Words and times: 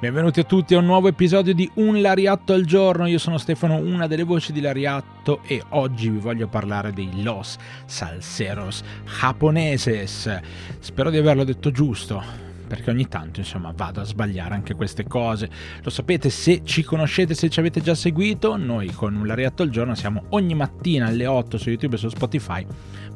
Benvenuti 0.00 0.38
a 0.38 0.44
tutti 0.44 0.76
a 0.76 0.78
un 0.78 0.84
nuovo 0.84 1.08
episodio 1.08 1.52
di 1.52 1.68
Un 1.74 2.00
Lariatto 2.00 2.52
al 2.52 2.64
giorno. 2.64 3.06
Io 3.06 3.18
sono 3.18 3.36
Stefano, 3.36 3.78
una 3.78 4.06
delle 4.06 4.22
voci 4.22 4.52
di 4.52 4.60
Lariatto 4.60 5.40
e 5.42 5.60
oggi 5.70 6.08
vi 6.08 6.18
voglio 6.18 6.46
parlare 6.46 6.92
dei 6.92 7.20
Los 7.20 7.56
Salseros 7.84 8.84
Japoneses. 9.04 10.40
Spero 10.78 11.10
di 11.10 11.16
averlo 11.16 11.42
detto 11.42 11.72
giusto 11.72 12.47
perché 12.68 12.90
ogni 12.90 13.08
tanto 13.08 13.40
insomma 13.40 13.72
vado 13.74 14.00
a 14.00 14.04
sbagliare 14.04 14.54
anche 14.54 14.74
queste 14.74 15.04
cose. 15.04 15.48
Lo 15.82 15.90
sapete 15.90 16.30
se 16.30 16.62
ci 16.64 16.84
conoscete, 16.84 17.34
se 17.34 17.48
ci 17.48 17.58
avete 17.58 17.80
già 17.80 17.94
seguito, 17.94 18.56
noi 18.56 18.92
con 18.92 19.14
un 19.14 19.26
Lariatto 19.26 19.62
al 19.62 19.70
giorno 19.70 19.94
siamo 19.94 20.24
ogni 20.30 20.54
mattina 20.54 21.06
alle 21.06 21.26
8 21.26 21.58
su 21.58 21.70
YouTube 21.70 21.96
e 21.96 21.98
su 21.98 22.08
Spotify 22.08 22.66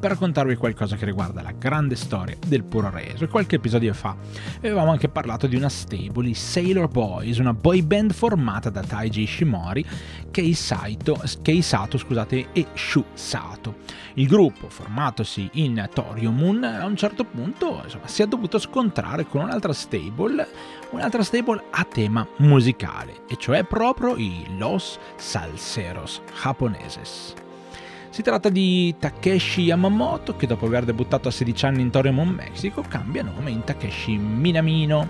per 0.03 0.11
raccontarvi 0.11 0.57
qualcosa 0.57 0.97
che 0.97 1.05
riguarda 1.05 1.41
la 1.41 1.53
grande 1.57 1.95
storia 1.95 2.35
del 2.45 2.65
puro 2.65 2.89
reso. 2.89 3.25
Qualche 3.29 3.55
episodio 3.55 3.93
fa 3.93 4.13
avevamo 4.57 4.91
anche 4.91 5.07
parlato 5.07 5.47
di 5.47 5.55
una 5.55 5.69
stable, 5.69 6.27
i 6.27 6.33
Sailor 6.33 6.89
Boys, 6.89 7.37
una 7.37 7.53
boy 7.53 7.81
band 7.81 8.11
formata 8.11 8.69
da 8.69 8.81
Taiji 8.81 9.21
Ishimori, 9.21 9.85
Kei, 10.29 10.53
Saito, 10.55 11.21
Kei 11.41 11.61
Sato 11.61 11.97
scusate, 11.97 12.47
e 12.51 12.65
Shu 12.73 13.01
Sato. 13.13 13.75
Il 14.15 14.27
gruppo, 14.27 14.67
formatosi 14.67 15.49
in 15.53 15.87
Toriumon, 15.93 16.65
a 16.65 16.85
un 16.85 16.97
certo 16.97 17.23
punto 17.23 17.79
insomma, 17.81 18.07
si 18.07 18.23
è 18.23 18.27
dovuto 18.27 18.59
scontrare 18.59 19.25
con 19.25 19.42
un'altra 19.43 19.73
stable, 19.73 20.47
un'altra 20.91 21.23
stable 21.23 21.63
a 21.71 21.83
tema 21.83 22.27
musicale, 22.37 23.21
e 23.27 23.35
cioè 23.37 23.63
proprio 23.63 24.15
i 24.15 24.45
Los 24.57 24.99
Salseros 25.15 26.21
Japoneses. 26.41 27.33
Si 28.09 28.21
tratta 28.21 28.49
di 28.49 28.95
Takeshi 28.99 29.63
Yamamoto 29.63 30.35
che 30.35 30.45
dopo 30.45 30.67
aver 30.67 30.85
debuttato 30.85 31.27
a 31.27 31.31
16 31.31 31.65
anni 31.65 31.81
in 31.81 31.89
Torremon, 31.89 32.27
Mexico, 32.27 32.83
cambia 32.87 33.23
nome 33.23 33.49
in 33.49 33.63
Takeshi 33.63 34.17
Minamino 34.17 35.07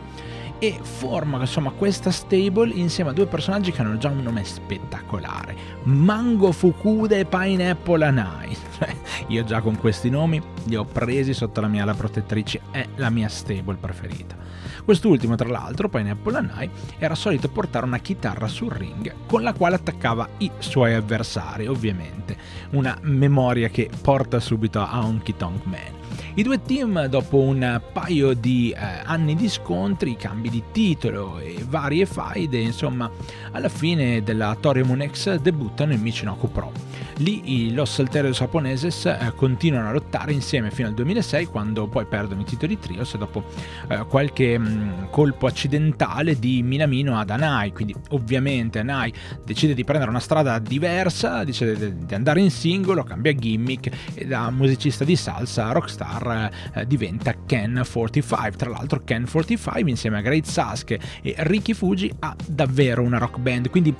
e 0.64 0.80
forma 0.82 1.42
insomma 1.42 1.72
questa 1.72 2.10
stable 2.10 2.72
insieme 2.72 3.10
a 3.10 3.14
due 3.14 3.26
personaggi 3.26 3.74
che 3.74 3.82
hanno 3.82 3.98
già 3.98 4.08
un 4.08 4.22
nome 4.22 4.46
spettacolare 4.46 5.56
Mango 5.84 6.54
Fukuda 6.54 7.18
e 7.18 7.26
Pineapple 7.26 8.06
Anai 8.06 8.56
cioè, 8.78 8.96
io 9.34 9.44
già 9.44 9.62
con 9.62 9.78
questi 9.78 10.10
nomi 10.10 10.42
li 10.66 10.76
ho 10.76 10.86
presi 10.86 11.34
sotto 11.34 11.60
la 11.60 11.68
mia 11.68 11.84
ala 11.84 11.96
protettrice 11.96 12.62
è 12.72 12.88
la 12.96 13.10
mia 13.10 13.28
stable 13.28 13.76
preferita 13.76 14.44
Quest'ultimo, 14.84 15.36
tra 15.36 15.48
l'altro, 15.48 15.88
Pineapple 15.88 16.38
Anai, 16.38 16.70
era 16.98 17.16
solito 17.16 17.48
portare 17.48 17.86
una 17.86 18.00
chitarra 18.00 18.50
sul 18.50 18.70
ring 18.70 19.14
con 19.26 19.42
la 19.42 19.54
quale 19.54 19.76
attaccava 19.76 20.28
i 20.40 20.52
suoi 20.58 20.94
avversari, 20.94 21.68
ovviamente. 21.68 22.36
Una 22.72 22.98
memoria 23.04 23.70
che 23.70 23.90
porta 24.02 24.42
subito 24.42 24.82
a 24.82 25.06
Honky 25.06 25.36
Tonk 25.38 25.64
Man. 25.64 26.02
I 26.36 26.44
due 26.44 26.62
team, 26.62 27.06
dopo 27.06 27.40
un 27.40 27.82
paio 27.94 28.34
di 28.34 28.76
eh, 28.76 29.02
anni 29.06 29.36
di 29.36 29.48
scontri, 29.48 30.18
cambi 30.18 30.50
di 30.50 30.64
titolo 30.72 31.40
e 31.40 31.64
varie 31.66 32.06
faide, 32.06 32.60
insomma, 32.60 33.10
alla 33.52 33.70
fine 33.70 34.22
della 34.22 34.56
Toriumon 34.60 35.08
X 35.10 35.36
debuttano 35.36 35.94
in 35.94 36.02
Michinoku 36.02 36.52
Pro. 36.52 36.72
Lì 37.18 37.66
i 37.66 37.74
Los 37.74 37.94
Salterios 37.94 38.38
Japoneses 38.38 39.06
eh, 39.06 39.34
continuano 39.36 39.90
a 39.90 39.92
lottare 39.92 40.32
insieme 40.34 40.72
fino 40.72 40.88
al 40.88 40.94
2006, 40.94 41.46
quando 41.46 41.88
poi 41.88 42.06
perdono 42.06 42.42
i 42.42 42.46
titoli 42.46 42.78
trios 42.80 43.16
dopo 43.18 43.44
eh, 43.88 44.06
qualche 44.08 44.58
mh, 44.58 44.68
mm, 44.68 45.04
colpo 45.10 45.48
accidentale 45.48 46.38
di 46.38 46.62
Minamino 46.64 47.18
ad 47.18 47.30
Anai. 47.30 47.72
Quindi, 47.72 47.96
ovviamente, 48.10 48.80
Anai 48.80 49.14
decide 49.44 49.74
di 49.74 49.84
prendere 49.84 50.10
una 50.10 50.20
strada 50.20 50.60
diversa, 50.60 51.44
decide 51.44 52.06
di 52.06 52.14
andare 52.14 52.40
in 52.40 52.52
singolo, 52.52 53.04
cambia 53.04 53.34
gimmick 53.34 53.90
e 54.14 54.26
da 54.26 54.50
musicista 54.50 55.04
di 55.04 55.16
salsa 55.16 55.72
rockstar 55.72 56.04
star 56.04 56.52
eh, 56.74 56.86
diventa 56.86 57.34
Ken 57.46 57.82
45. 57.90 58.52
Tra 58.52 58.70
l'altro 58.70 59.02
Ken 59.04 59.28
45 59.30 59.90
insieme 59.90 60.18
a 60.18 60.22
Great 60.22 60.46
Sasuke 60.46 61.00
e 61.22 61.36
Ricky 61.40 61.74
Fuji 61.74 62.12
ha 62.20 62.36
davvero 62.46 63.02
una 63.02 63.18
rock 63.18 63.38
band, 63.38 63.70
quindi 63.70 63.94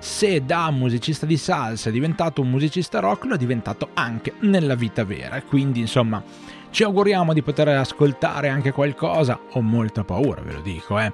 se 0.00 0.44
da 0.44 0.70
musicista 0.70 1.26
di 1.26 1.36
salsa 1.36 1.90
è 1.90 1.92
diventato 1.92 2.40
un 2.40 2.50
musicista 2.50 2.98
rock, 3.00 3.26
lo 3.26 3.34
è 3.34 3.38
diventato 3.38 3.90
anche 3.94 4.32
nella 4.40 4.74
vita 4.74 5.04
vera. 5.04 5.40
Quindi, 5.42 5.80
insomma, 5.80 6.22
ci 6.70 6.82
auguriamo 6.82 7.32
di 7.32 7.42
poter 7.42 7.68
ascoltare 7.68 8.48
anche 8.48 8.72
qualcosa. 8.72 9.38
Ho 9.52 9.60
molta 9.60 10.02
paura, 10.02 10.40
ve 10.40 10.52
lo 10.52 10.60
dico, 10.60 10.98
eh. 10.98 11.12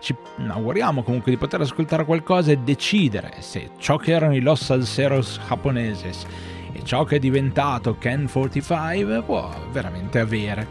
Ci 0.00 0.14
auguriamo 0.46 1.02
comunque 1.02 1.32
di 1.32 1.36
poter 1.36 1.62
ascoltare 1.62 2.04
qualcosa 2.04 2.52
e 2.52 2.58
decidere 2.58 3.34
se 3.40 3.70
ciò 3.78 3.96
che 3.96 4.12
erano 4.12 4.36
i 4.36 4.40
Los 4.40 4.62
Salseros 4.62 5.40
japoneses 5.48 6.24
e 6.72 6.84
ciò 6.84 7.02
che 7.02 7.16
è 7.16 7.18
diventato 7.18 7.98
Ken 7.98 8.28
45 8.30 9.22
può 9.24 9.50
veramente 9.72 10.20
avere 10.20 10.66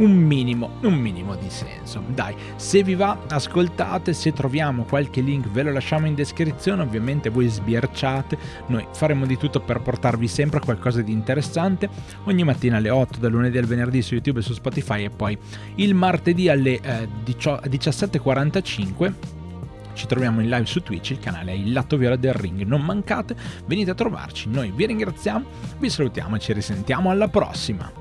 un 0.00 0.12
minimo, 0.12 0.70
un 0.82 0.94
minimo 0.94 1.36
di 1.36 1.50
senso. 1.50 2.02
Dai, 2.08 2.34
se 2.56 2.82
vi 2.82 2.94
va, 2.94 3.18
ascoltate, 3.28 4.12
se 4.14 4.32
troviamo 4.32 4.84
qualche 4.84 5.20
link 5.20 5.48
ve 5.48 5.62
lo 5.62 5.72
lasciamo 5.72 6.06
in 6.06 6.14
descrizione, 6.14 6.82
ovviamente 6.82 7.28
voi 7.28 7.48
sbirciate, 7.48 8.38
noi 8.68 8.86
faremo 8.92 9.26
di 9.26 9.36
tutto 9.36 9.60
per 9.60 9.80
portarvi 9.80 10.26
sempre 10.26 10.60
qualcosa 10.60 11.02
di 11.02 11.12
interessante, 11.12 11.88
ogni 12.24 12.44
mattina 12.44 12.78
alle 12.78 12.90
8 12.90 13.18
dal 13.18 13.30
lunedì 13.30 13.58
al 13.58 13.66
venerdì 13.66 14.00
su 14.02 14.14
YouTube 14.14 14.40
e 14.40 14.42
su 14.42 14.54
Spotify 14.54 15.04
e 15.04 15.10
poi 15.10 15.36
il 15.76 15.94
martedì 15.94 16.48
alle 16.48 16.80
eh, 16.80 17.08
17.45 17.24 19.12
ci 19.92 20.06
troviamo 20.06 20.40
in 20.40 20.48
live 20.48 20.64
su 20.66 20.82
Twitch, 20.82 21.10
il 21.10 21.18
canale 21.18 21.52
è 21.52 21.54
il 21.54 21.72
lato 21.72 21.98
viola 21.98 22.16
del 22.16 22.32
ring. 22.32 22.62
Non 22.62 22.80
mancate, 22.80 23.36
venite 23.66 23.90
a 23.90 23.94
trovarci. 23.94 24.48
Noi 24.48 24.72
vi 24.74 24.86
ringraziamo, 24.86 25.44
vi 25.78 25.90
salutiamo 25.90 26.36
e 26.36 26.38
ci 26.38 26.54
risentiamo 26.54 27.10
alla 27.10 27.28
prossima. 27.28 27.99